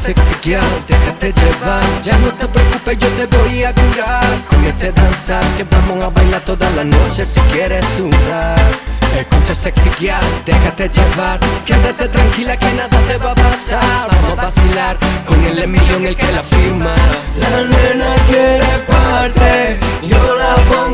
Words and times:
sexy 0.00 0.34
girl, 0.42 0.62
déjate 0.88 1.32
llevar. 1.32 1.82
Ya 2.02 2.16
no 2.18 2.28
te 2.32 2.48
preocupes, 2.48 2.98
yo 2.98 3.08
te 3.08 3.26
voy 3.36 3.64
a 3.64 3.72
curar. 3.74 4.24
Con 4.48 4.64
este 4.64 4.92
danzar 4.92 5.44
que 5.56 5.64
vamos 5.64 6.02
a 6.02 6.08
bailar 6.08 6.40
toda 6.40 6.70
la 6.70 6.84
noche 6.84 7.24
si 7.24 7.40
quieres 7.52 7.84
sudar 7.84 8.99
Escucha 9.18 9.54
sexy 9.54 9.90
déjate 10.46 10.88
llevar. 10.88 11.40
Quédate 11.64 12.08
tranquila 12.08 12.56
que 12.56 12.72
nada 12.72 12.98
te 13.08 13.16
va 13.18 13.32
a 13.32 13.34
pasar. 13.34 14.08
Vamos 14.10 14.32
a 14.32 14.42
vacilar 14.42 14.96
con 15.26 15.44
el 15.44 15.58
Emilio 15.58 15.96
en 15.96 16.06
el 16.06 16.16
que 16.16 16.32
la 16.32 16.42
firma. 16.42 16.94
La 17.38 17.50
nena 17.72 18.14
quiere 18.28 18.72
parte, 18.88 19.78
yo 20.02 20.36
la 20.36 20.54
pongo 20.70 20.89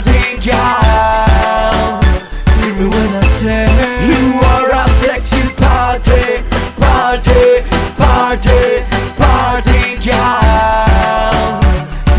party 0.00 0.38
girl 0.40 2.00
Hear 2.62 2.74
me 2.74 2.88
when 2.88 3.14
I 3.14 3.24
say 3.24 3.66
You 4.06 4.40
are 4.40 4.70
a 4.72 4.88
sexy 4.88 5.42
party, 5.56 6.42
party, 6.78 7.62
party, 7.96 8.84
party 9.16 9.96
girl 10.04 11.60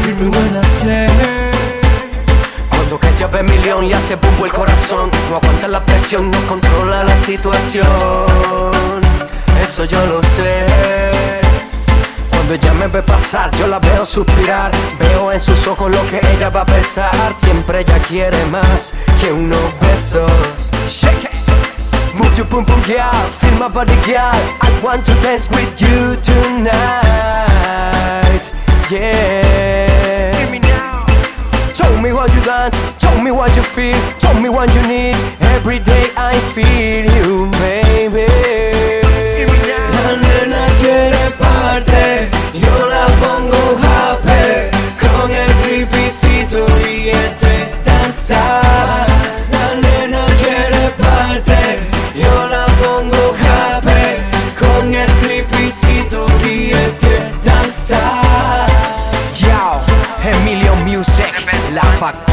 Hear 0.04 0.16
me 0.16 0.30
when 0.30 0.56
I 0.56 0.66
say. 0.66 1.08
Cuando 2.70 2.98
cae 3.00 3.16
llave 3.16 3.44
millón 3.44 3.86
y 3.86 3.94
hace 3.94 4.16
bumbo 4.16 4.46
el 4.46 4.52
corazón 4.52 5.09
No 5.30 5.38
aguanta 5.38 5.68
la 5.68 5.84
presión, 5.86 6.30
no 6.30 6.40
controla 6.48 7.04
la 7.04 7.16
situación. 7.16 7.86
Eso 9.62 9.86
yo 9.86 10.06
lo 10.08 10.24
sé 10.24 11.11
Cuando 12.52 12.68
ella 12.68 12.74
me 12.74 12.88
ve 12.88 13.02
pasar, 13.02 13.50
yo 13.56 13.66
la 13.66 13.80
veo 13.80 14.06
suspirar. 14.06 14.72
Veo 15.00 15.32
en 15.32 15.40
sus 15.40 15.66
ojos 15.68 15.90
lo 15.90 16.06
que 16.08 16.20
ella 16.34 16.50
va 16.50 16.64
a 16.64 16.66
pensar 16.66 17.32
Siempre 17.34 17.80
ella 17.80 17.98
quiere 18.00 18.46
más 18.48 18.94
que 19.22 19.32
unos 19.32 19.80
besos. 19.80 20.70
Shake 20.90 21.24
it. 21.24 21.32
Move 22.14 22.36
your 22.36 22.46
boom 22.50 22.66
boom 22.66 22.82
girl, 22.82 23.10
feel 23.40 23.54
my 23.54 23.70
body 23.70 23.96
girl 24.06 24.36
I 24.62 24.70
want 24.84 25.06
to 25.06 25.14
dance 25.22 25.48
with 25.50 25.80
you 25.80 26.18
tonight 26.18 26.72
Yeah. 28.90 30.36
Hear 30.36 30.52
me 30.52 30.60
now. 30.60 31.06
Tell 31.74 31.96
me 32.02 32.12
what 32.12 32.34
you 32.36 32.42
dance, 32.42 32.78
tell 33.00 33.18
me 33.22 33.32
what 33.32 33.56
you 33.56 33.64
feel, 33.64 33.98
tell 34.20 34.34
me 34.34 34.50
what 34.50 34.76
you 34.76 34.82
need. 34.82 35.16
Every 35.56 35.80
day 35.80 36.12
I 36.18 36.38
feel 36.54 37.06
you, 37.16 37.50
baby. 37.62 38.21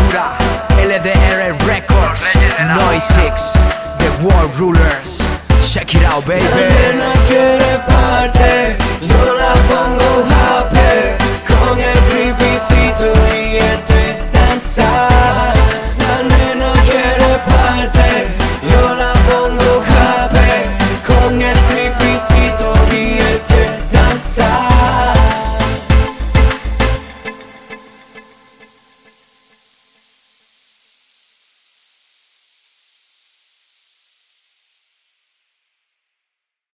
Factura, 0.09 0.37
LDR 0.79 1.53
Records, 1.67 2.35
Noise 2.35 3.05
6, 3.05 3.53
The 3.99 4.27
World 4.27 4.57
Rulers. 4.59 5.27
Check 5.61 5.95
it 5.95 6.03
out, 6.03 6.27
baby. 6.27 7.58